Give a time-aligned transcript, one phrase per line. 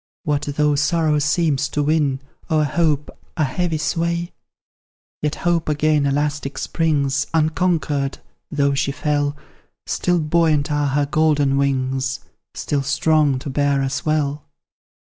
[0.23, 4.31] What though sorrow seems to win, O'er hope, a heavy sway?
[5.21, 8.17] Yet Hope again elastic springs, Unconquered,
[8.49, 9.37] though she fell;
[9.85, 12.21] Still buoyant are her golden wings,
[12.55, 14.41] Still strong to bear us well.